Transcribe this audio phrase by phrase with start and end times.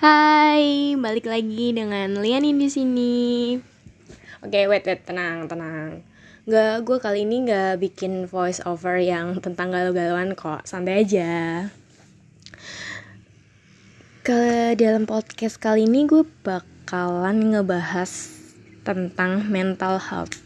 [0.00, 3.52] Hai, balik lagi dengan Lianin di sini.
[4.40, 6.00] Oke, wait, wait, tenang, tenang.
[6.48, 11.68] Gak, gue kali ini gak bikin voice over yang tentang galau-galauan kok, santai aja.
[14.24, 18.32] Ke dalam podcast kali ini gue bakalan ngebahas
[18.80, 20.40] tentang mental health.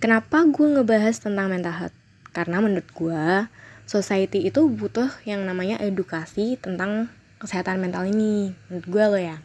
[0.00, 1.96] Kenapa gue ngebahas tentang mental health?
[2.32, 3.52] Karena menurut gue,
[3.84, 9.36] society itu butuh yang namanya edukasi tentang kesehatan mental ini menurut gue lo ya.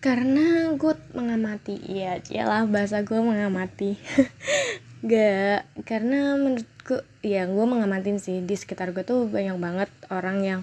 [0.00, 4.00] Karena gue mengamati ya lah bahasa gue mengamati.
[5.10, 10.38] Gak karena menurut gue ya gue mengamatin sih di sekitar gue tuh banyak banget orang
[10.40, 10.60] yang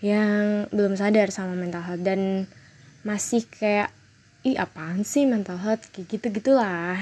[0.00, 2.48] yang belum sadar sama mental health dan
[3.04, 3.92] masih kayak
[4.42, 5.86] ih apaan sih mental health?
[5.92, 6.98] Kayak gitu gitulah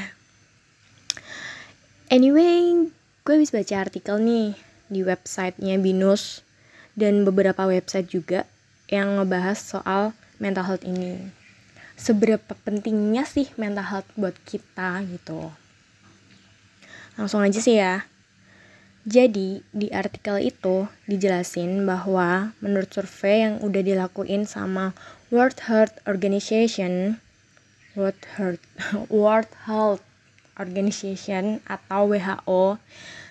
[2.09, 2.89] anyway
[3.25, 4.57] gue habis baca artikel nih
[4.89, 6.41] di websitenya binus
[6.99, 8.43] dan beberapa website juga
[8.91, 10.11] yang ngebahas soal
[10.43, 11.31] mental health ini.
[11.95, 15.55] Seberapa pentingnya sih mental health buat kita gitu.
[17.15, 18.07] Langsung aja sih ya.
[19.09, 24.93] Jadi, di artikel itu dijelasin bahwa menurut survei yang udah dilakuin sama
[25.33, 27.17] World Health Organization,
[27.97, 28.65] World Health,
[29.09, 30.05] World Health
[30.61, 32.77] Organization atau WHO,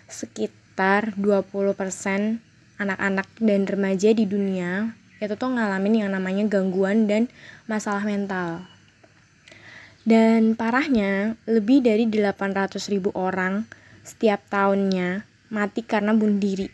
[0.09, 2.46] sekitar 20%
[2.77, 7.25] anak-anak dan remaja di dunia itu tuh ngalamin yang namanya gangguan dan
[7.65, 8.61] masalah mental.
[10.07, 13.67] Dan parahnya, lebih dari 800 ribu orang
[14.07, 16.69] setiap tahunnya mati karena bunuh diri.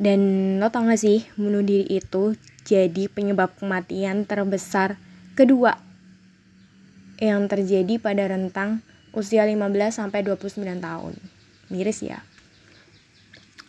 [0.00, 0.20] Dan
[0.62, 4.96] lo tau gak sih, bunuh diri itu jadi penyebab kematian terbesar
[5.36, 5.76] kedua
[7.20, 8.80] yang terjadi pada rentang
[9.12, 9.60] usia 15
[9.92, 11.14] sampai 29 tahun.
[11.68, 12.22] Miris ya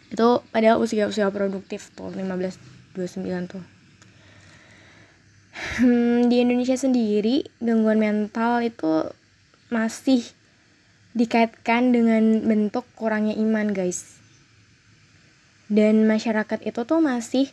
[0.08, 3.64] itu padahal usia-usia produktif tuh 15 29 tuh.
[5.82, 9.10] Hmm, di Indonesia sendiri gangguan mental itu
[9.70, 10.26] masih
[11.18, 14.18] dikaitkan dengan bentuk kurangnya iman guys.
[15.70, 17.50] Dan masyarakat itu tuh masih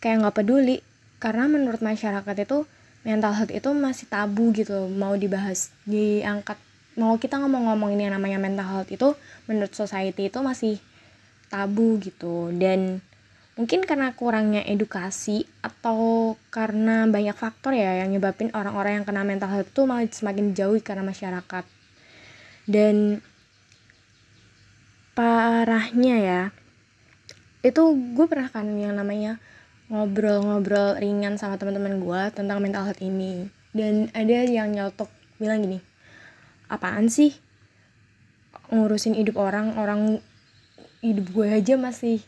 [0.00, 0.84] kayak nggak peduli
[1.18, 2.68] karena menurut masyarakat itu
[3.02, 6.60] mental health itu masih tabu gitu mau dibahas diangkat.
[7.00, 9.16] Mau kita ngomong-ngomongin yang namanya mental health itu
[9.48, 10.76] menurut society itu masih
[11.52, 12.48] tabu gitu.
[12.56, 13.04] Dan
[13.52, 19.52] mungkin karena kurangnya edukasi atau karena banyak faktor ya yang nyebabin orang-orang yang kena mental
[19.52, 21.64] health itu malah semakin jauh karena masyarakat.
[22.64, 23.20] Dan
[25.12, 26.42] parahnya ya
[27.60, 27.82] itu
[28.16, 29.36] gue pernah kan yang namanya
[29.92, 33.52] ngobrol-ngobrol ringan sama teman-teman gue tentang mental health ini.
[33.76, 35.92] Dan ada yang nyotok bilang gini
[36.72, 37.36] apaan sih?
[38.72, 40.24] Ngurusin hidup orang orang
[41.02, 42.22] hidup gue aja masih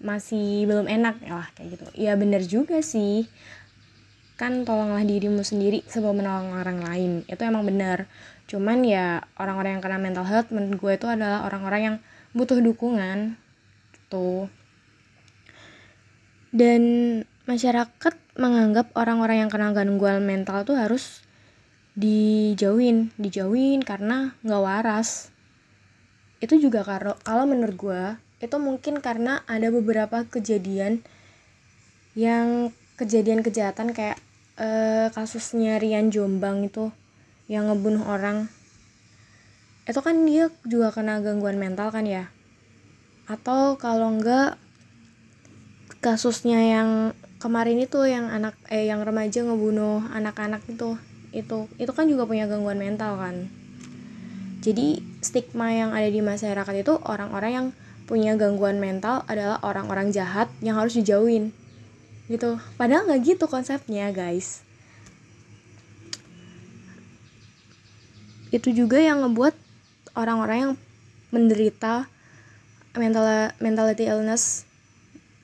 [0.00, 1.84] masih belum enak ya lah kayak gitu.
[1.94, 3.28] Ya bener juga sih.
[4.40, 7.12] Kan tolonglah dirimu sendiri sebelum menolong orang lain.
[7.28, 8.08] Itu emang bener.
[8.48, 11.96] Cuman ya orang-orang yang kena mental health menurut gue itu adalah orang-orang yang
[12.32, 13.36] butuh dukungan.
[14.08, 14.48] Tuh
[16.48, 16.82] dan
[17.44, 21.20] masyarakat menganggap orang-orang yang kena gangguan mental tuh harus
[21.98, 23.12] dijauhin.
[23.20, 25.28] Dijauhin karena nggak waras
[26.38, 28.02] itu juga kalau kalau menurut gue
[28.38, 31.02] itu mungkin karena ada beberapa kejadian
[32.14, 34.18] yang kejadian kejahatan kayak
[34.58, 36.90] eh, kasusnya Rian Jombang itu
[37.50, 38.46] yang ngebunuh orang.
[39.88, 42.28] Itu kan dia juga kena gangguan mental kan ya?
[43.26, 44.60] Atau kalau enggak
[45.98, 46.90] kasusnya yang
[47.42, 50.94] kemarin itu yang anak eh yang remaja ngebunuh anak-anak itu
[51.34, 53.48] itu itu kan juga punya gangguan mental kan?
[54.58, 57.66] Jadi stigma yang ada di masyarakat itu orang-orang yang
[58.08, 61.52] punya gangguan mental adalah orang-orang jahat yang harus dijauhin.
[62.30, 62.56] Gitu.
[62.80, 64.64] Padahal nggak gitu konsepnya guys.
[68.48, 69.52] Itu juga yang ngebuat
[70.16, 70.72] orang-orang yang
[71.28, 72.08] menderita
[72.96, 74.64] mental mentality illness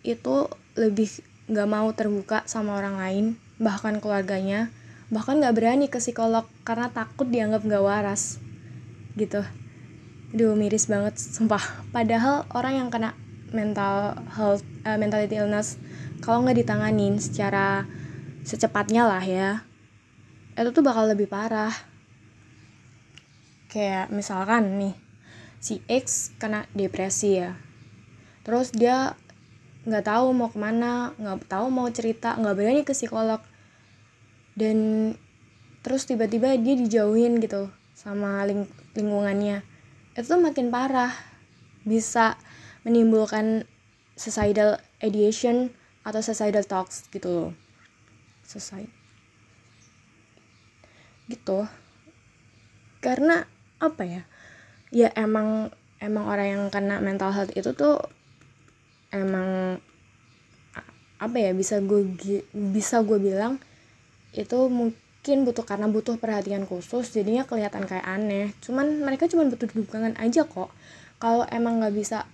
[0.01, 0.49] itu
[0.81, 1.13] lebih
[1.45, 3.25] nggak mau terbuka sama orang lain
[3.61, 4.73] bahkan keluarganya.
[5.13, 8.41] Bahkan nggak berani ke psikolog karena takut dianggap nggak waras.
[9.21, 9.45] Gitu
[10.35, 11.63] Duh miris banget sumpah.
[11.95, 13.15] Padahal orang yang kena
[13.55, 15.79] mental health uh, mentality illness
[16.19, 17.87] kalau nggak ditanganin secara
[18.43, 19.63] secepatnya lah ya
[20.55, 21.75] itu tuh bakal lebih parah.
[23.71, 24.95] Kayak misalkan nih
[25.59, 27.59] si X kena depresi ya.
[28.47, 29.19] Terus dia
[29.85, 33.43] nggak tahu mau ke mana nggak tahu mau cerita nggak berani ke psikolog.
[34.55, 35.11] Dan
[35.83, 37.67] terus tiba-tiba dia dijauhin gitu
[37.99, 39.74] sama ling lingkungannya
[40.15, 41.13] itu tuh makin parah.
[41.85, 42.39] Bisa
[42.87, 43.67] menimbulkan
[44.15, 45.75] suicidal ideation
[46.07, 47.51] atau suicidal talks gitu loh.
[48.47, 48.91] Suicide.
[51.27, 51.67] Gitu.
[53.03, 53.45] Karena
[53.83, 54.23] apa ya?
[54.95, 57.99] Ya emang emang orang yang kena mental health itu tuh
[59.11, 59.81] emang
[61.19, 62.05] apa ya bisa gue
[62.53, 63.57] bisa gue bilang
[64.35, 64.69] itu
[65.25, 68.53] mungkin butuh karena butuh perhatian khusus jadinya kelihatan kayak aneh.
[68.61, 70.69] Cuman mereka cuma butuh dukungan aja kok.
[71.17, 72.29] Kalau emang nggak bisa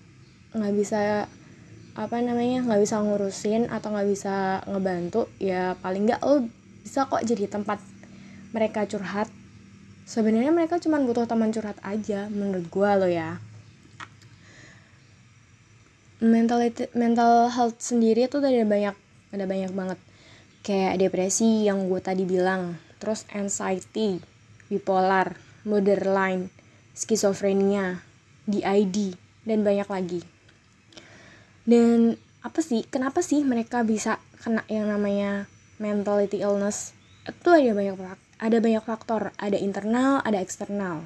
[0.58, 1.30] nggak bisa
[1.94, 6.50] apa namanya nggak bisa ngurusin atau nggak bisa ngebantu ya paling nggak lo
[6.82, 7.78] bisa kok jadi tempat
[8.50, 9.30] mereka curhat.
[10.10, 13.38] Sebenarnya mereka cuma butuh teman curhat aja menurut gue lo ya.
[16.18, 16.58] Mental
[16.98, 18.98] mental health sendiri tuh ada banyak
[19.30, 20.09] ada banyak banget
[20.60, 22.76] kayak depresi yang gue tadi bilang.
[23.00, 24.20] Terus anxiety
[24.68, 25.34] bipolar
[25.64, 26.52] borderline
[26.92, 28.04] skizofrenia
[28.44, 30.20] DID dan banyak lagi.
[31.64, 35.48] Dan apa sih kenapa sih mereka bisa kena yang namanya
[35.80, 36.92] mentality illness?
[37.28, 37.96] Itu ada banyak
[38.40, 39.32] ada banyak faktor.
[39.36, 41.04] Ada internal ada eksternal.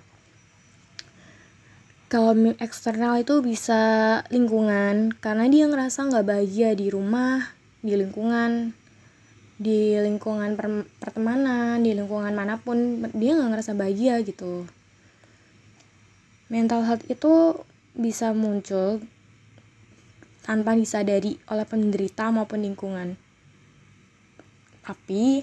[2.07, 2.31] Kalau
[2.63, 7.51] eksternal itu bisa lingkungan karena dia ngerasa nggak bahagia di rumah
[7.83, 8.84] di lingkungan
[9.65, 14.69] di lingkungan per pertemanan di lingkungan mana pun dia nggak ngerasa bahagia gitu.
[16.53, 17.57] Mental health itu
[17.97, 19.01] bisa muncul
[20.45, 23.17] tanpa disadari oleh penderita maupun lingkungan.
[24.85, 25.41] Tapi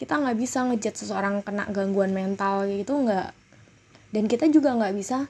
[0.00, 3.36] kita nggak bisa ngejat seseorang kena gangguan mental gitu nggak.
[4.08, 5.28] Dan kita juga nggak bisa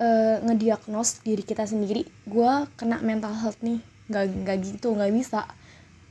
[0.00, 3.84] uh, ngediagnos diri kita sendiri gue kena mental health nih.
[4.08, 5.44] Nggak nggak gitu nggak bisa.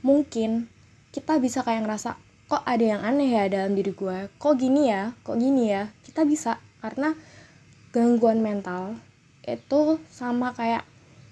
[0.06, 0.70] Mungkin
[1.10, 2.18] kita bisa kayak ngerasa
[2.50, 4.30] kok ada yang aneh ya dalam diri gue?
[4.42, 5.14] Kok gini ya?
[5.22, 5.90] Kok gini ya?
[6.02, 7.14] Kita bisa karena
[7.94, 8.98] gangguan mental
[9.46, 10.86] itu sama kayak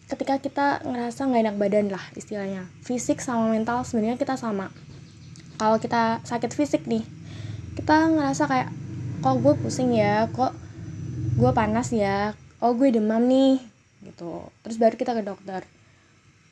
[0.09, 2.69] ketika kita ngerasa nggak enak badan lah istilahnya.
[2.81, 4.74] Fisik sama mental sebenarnya kita sama.
[5.57, 7.01] Kalau kita sakit fisik nih
[7.77, 8.69] kita ngerasa kayak
[9.21, 10.30] kok gue pusing ya?
[10.33, 10.53] Kok
[11.38, 12.33] gue panas ya?
[12.62, 13.62] Oh gue demam nih
[14.06, 14.50] gitu.
[14.65, 15.62] Terus baru kita ke dokter.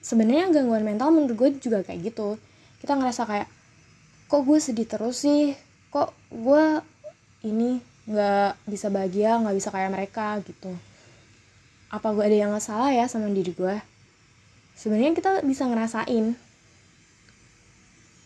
[0.06, 2.38] Sebenarnya gangguan mental menurut gue juga kayak gitu
[2.81, 3.48] kita ngerasa kayak
[4.25, 5.54] kok gue sedih terus sih?
[5.94, 6.63] Kok gue
[7.48, 10.74] ini nggak bisa bahagia nggak bisa kayak mereka gitu.
[11.94, 13.95] Apa gue ada yang nggak salah ya sama diri gue
[14.75, 16.36] sebenarnya kita bisa ngerasain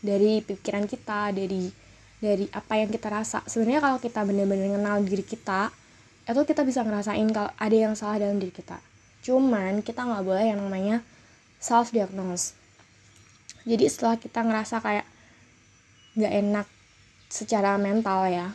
[0.01, 1.69] dari pikiran kita dari
[2.19, 3.39] dari apa yang kita rasa.
[3.47, 5.71] Sebenarnya kalau kita benar-benar kenal diri kita
[6.29, 8.81] itu kita bisa ngerasain kalau ada yang salah dalam diri kita.
[9.23, 11.05] Cuman kita nggak boleh yang namanya
[11.61, 12.58] self diagnose
[13.63, 15.07] jadi setelah kita ngerasa kayak
[16.19, 16.67] nggak enak
[17.29, 18.47] secara mental ya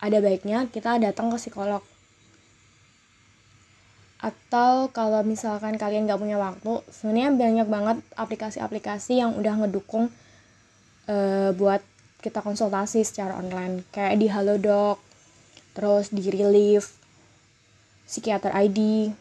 [0.00, 1.84] ada baiknya kita datang ke psikolog.
[4.20, 10.08] Atau kalau misalkan kalian nggak punya waktu sebenarnya banyak banget aplikasi-aplikasi yang udah ngedukung
[11.08, 11.84] uh, buat
[12.24, 13.84] kita konsultasi secara online.
[13.92, 14.98] Kayak di Halodoc
[15.76, 16.98] terus di Relief
[18.04, 19.12] Psikiater ID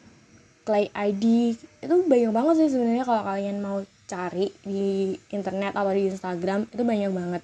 [0.66, 3.78] Clay ID itu banyak banget sih sebenarnya kalau kalian mau
[4.10, 7.44] cari di internet atau di Instagram itu banyak banget.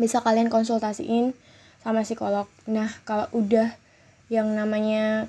[0.00, 1.36] Bisa kalian konsultasiin
[1.84, 2.48] sama psikolog.
[2.64, 3.76] Nah kalau udah
[4.32, 5.28] yang namanya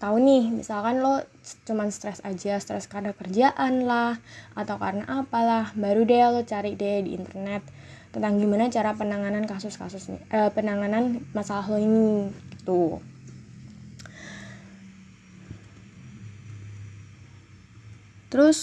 [0.00, 1.22] tahu nih misalkan lo
[1.62, 4.18] cuman stres aja stres karena kerjaan lah
[4.58, 7.62] atau karena apalah baru deh lo cari deh di internet
[8.10, 12.98] tentang gimana cara penanganan kasus-kasus eh, penanganan masalah lo ini gitu.
[18.32, 18.58] Terus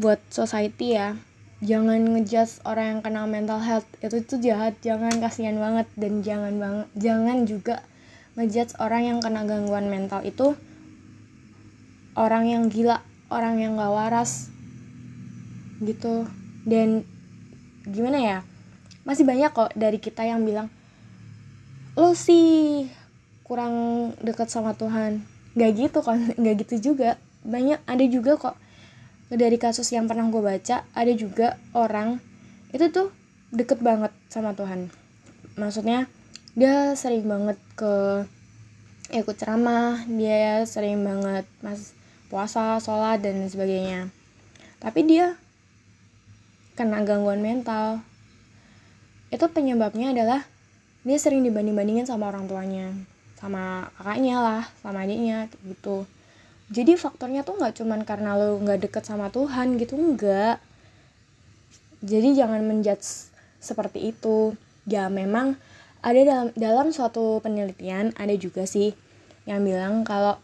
[0.00, 1.20] buat society ya.
[1.60, 3.84] Jangan ngejudge orang yang kena mental health.
[4.00, 4.80] Itu itu jahat.
[4.80, 5.86] Jangan kasihan banget.
[5.92, 7.84] Dan jangan banget jangan juga
[8.40, 10.56] ngejudge orang yang kena gangguan mental itu.
[12.16, 14.48] Orang yang gila orang yang gak waras
[15.84, 16.24] gitu.
[16.64, 17.04] Dan
[17.84, 18.38] gimana ya?
[19.04, 20.72] Masih banyak kok dari kita yang bilang
[21.98, 22.88] lo sih
[23.44, 25.20] kurang dekat sama Tuhan.
[25.60, 27.20] Gak gitu kan gak gitu juga.
[27.44, 28.56] Banyak ada juga kok
[29.38, 32.18] dari kasus yang pernah gue baca ada juga orang
[32.74, 33.14] itu tuh
[33.54, 34.90] deket banget sama Tuhan.
[35.58, 36.06] Maksudnya
[36.58, 38.26] dia sering banget ke
[39.10, 41.94] ikut ceramah dia sering banget mas
[42.30, 44.10] puasa sholat dan sebagainya.
[44.82, 45.34] Tapi dia
[46.78, 48.02] kena gangguan mental.
[49.30, 50.46] Itu penyebabnya adalah
[51.06, 52.92] dia sering dibanding-bandingin sama orang tuanya
[53.40, 56.04] sama kakaknya lah sama adiknya gitu
[56.70, 60.62] jadi faktornya tuh nggak cuman karena lo nggak deket sama Tuhan gitu enggak
[62.00, 63.28] jadi jangan menjudge
[63.60, 64.56] seperti itu.
[64.88, 65.60] Ya memang
[66.00, 68.96] ada dalam dalam suatu penelitian ada juga sih
[69.44, 70.40] yang bilang kalau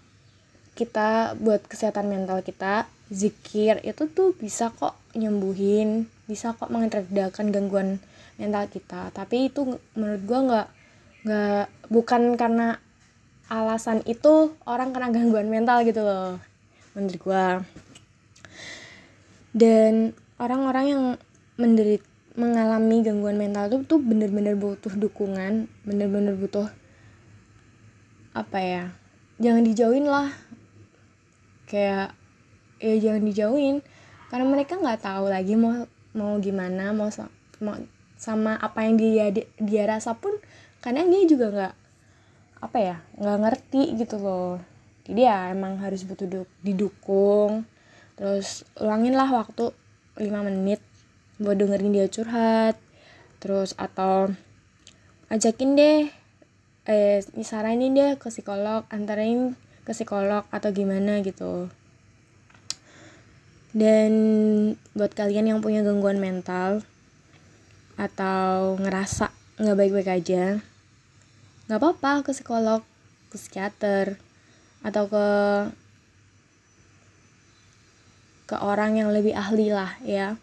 [0.77, 7.97] kita buat kesehatan mental kita zikir itu tuh bisa kok nyembuhin bisa kok mengeredakan gangguan
[8.37, 9.09] mental kita.
[9.17, 10.69] Tapi itu menurut gue nggak
[11.25, 12.77] nggak bukan karena
[13.47, 16.43] alasan itu orang kena gangguan mental gitu loh
[16.97, 17.47] menurut gue
[19.57, 21.03] dan orang-orang yang
[21.57, 22.03] menderit
[22.37, 26.69] mengalami gangguan mental tuh tuh bener-bener butuh dukungan bener-bener butuh
[28.37, 28.85] apa ya
[29.41, 30.33] jangan dijauhin lah.
[31.67, 32.15] Kayak
[32.77, 33.77] ya jangan dijauhin
[34.29, 37.09] karena mereka nggak tahu lagi mau mau gimana mau,
[37.63, 37.77] mau
[38.17, 40.37] sama apa yang dia dia rasa pun
[40.85, 41.75] kadang dia juga nggak
[42.61, 44.61] apa ya nggak ngerti gitu loh.
[45.07, 46.27] Jadi ya emang harus butuh
[46.65, 47.69] didukung.
[48.17, 49.71] Terus ulangin lah waktu
[50.17, 50.81] 5 menit
[51.39, 52.81] buat dengerin dia curhat.
[53.39, 54.33] Terus atau
[55.29, 55.99] ajakin deh
[56.87, 61.71] eh saranin deh ke psikolog antarain ke psikolog atau gimana gitu.
[63.77, 64.13] Dan
[64.97, 66.81] buat kalian yang punya gangguan mental
[68.01, 69.29] atau ngerasa
[69.61, 70.61] nggak baik-baik aja
[71.67, 72.83] nggak apa-apa ke psikolog
[73.31, 74.19] ke psikiater
[74.87, 75.27] atau ke
[78.47, 80.39] ke orang yang lebih ahli lah ya.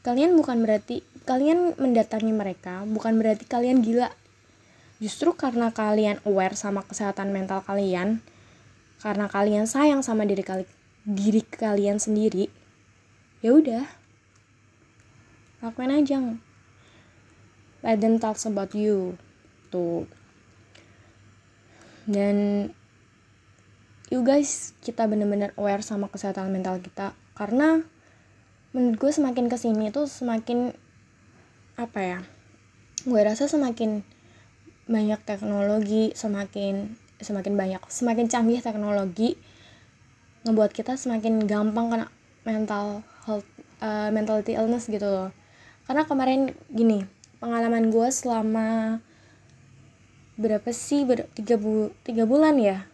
[0.00, 4.08] Kalian bukan berarti kalian mendatangi mereka bukan berarti kalian gila.
[4.98, 8.24] Justru karena kalian aware sama kesehatan mental kalian
[9.04, 10.70] karena kalian sayang sama diri kalian
[11.04, 12.48] diri kalian sendiri
[13.44, 13.84] ya udah.
[15.60, 16.40] Lakuin aja
[17.82, 19.14] let them talk about you
[19.68, 20.08] tuh
[22.08, 22.68] dan
[24.08, 27.12] you guys kita bener-bener aware sama kesehatan mental kita.
[27.36, 27.84] Karena
[28.72, 30.72] menurut gue semakin ke sini tuh semakin
[31.78, 32.18] apa ya
[33.06, 34.02] gue rasa semakin
[34.90, 39.38] banyak teknologi semakin semakin banyak semakin canggih teknologi
[40.42, 42.06] ngebuat kita semakin gampang kena
[42.42, 43.46] mental health
[43.84, 45.30] uh, mentality illness gitu loh.
[45.88, 47.04] Karena kemarin gini
[47.38, 48.98] pengalaman gue selama
[50.38, 51.02] berapa sih?
[51.02, 52.86] Ber, tiga, bu, tiga bulan ya?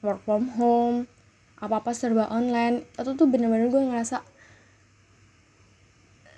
[0.00, 0.98] Work from home
[1.58, 2.86] apa apa serba online.
[2.94, 4.22] Itu tuh bener-bener gue ngerasa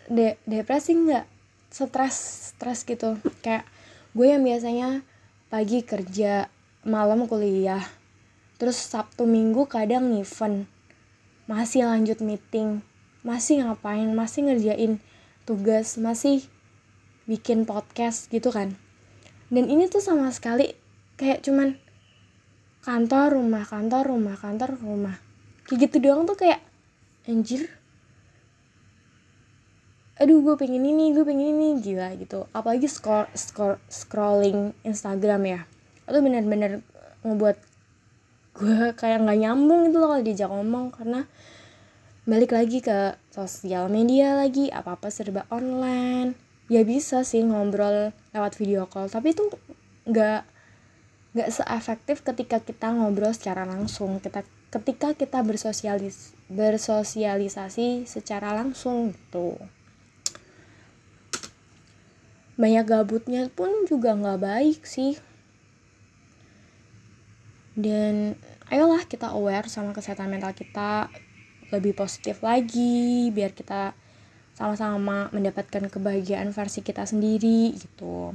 [0.09, 1.27] de depresi nggak?
[1.69, 2.17] Stres
[2.57, 3.21] stres gitu.
[3.45, 3.69] Kayak
[4.17, 5.05] gue yang biasanya
[5.53, 6.49] pagi kerja
[6.87, 7.83] malam kuliah.
[8.57, 10.65] Terus Sabtu Minggu kadang event
[11.45, 12.81] masih lanjut meeting.
[13.27, 14.09] Masih ngapain?
[14.15, 15.03] Masih ngerjain
[15.45, 15.99] tugas.
[15.99, 16.47] Masih
[17.27, 18.79] bikin podcast gitu kan
[19.47, 20.75] dan ini tuh sama sekali
[21.17, 21.79] kayak cuman
[22.87, 25.17] kantor rumah kantor rumah kantor rumah.
[25.67, 26.63] Kayak gitu doang tuh kayak
[27.27, 27.67] anjir.
[30.23, 31.83] Aduh gue pengen ini gue pengen ini.
[31.83, 32.47] Gila gitu.
[32.55, 35.61] Apalagi scroll, scroll scrolling Instagram ya.
[36.07, 36.87] Itu bener-bener
[37.27, 37.57] ngebuat
[38.57, 40.95] gue kayak nggak nyambung itu loh kalau diajak ngomong.
[40.95, 41.27] Karena
[42.23, 46.39] balik lagi ke sosial media lagi apa apa serba online.
[46.71, 49.09] Ya bisa sih ngobrol lewat video call.
[49.09, 49.49] Tapi itu
[50.05, 50.41] nggak
[51.37, 54.21] nggak seefektif ketika kita ngobrol secara langsung.
[54.21, 59.57] Kita ketika kita bersosialis bersosialisasi secara langsung gitu.
[62.57, 65.17] Banyak gabutnya pun juga nggak baik sih.
[67.77, 68.41] Dan
[68.73, 71.13] ayolah kita aware sama kesehatan mental kita.
[71.69, 73.93] Lebih positif lagi biar kita
[74.57, 78.33] sama-sama mendapatkan kebahagiaan versi kita sendiri gitu.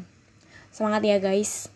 [0.70, 1.74] Semangat ya guys.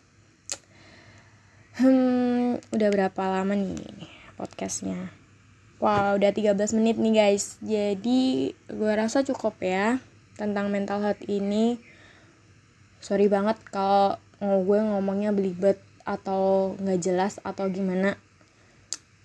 [1.81, 4.05] Hmm udah berapa lama nih
[4.37, 5.09] podcastnya?
[5.81, 7.57] Wow udah 13 menit nih guys.
[7.65, 9.97] Jadi gue rasa cukup ya
[10.37, 11.81] tentang mental health ini.
[13.01, 18.13] Sorry banget kalau gue ngomongnya belibet atau nggak jelas atau gimana.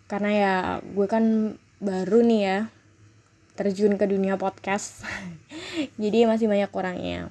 [0.09, 2.59] Karena ya gue kan baru nih ya
[3.61, 5.05] terjun ke dunia podcast.
[6.00, 7.29] Jadi masih banyak kurangnya.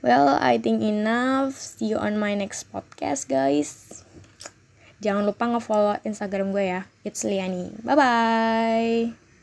[0.00, 1.52] Well I think enough.
[1.60, 4.00] See you on my next podcast guys.
[5.04, 6.88] Jangan lupa ngefollow instagram gue ya.
[7.04, 7.76] It's Liani.
[7.84, 9.29] Bye bye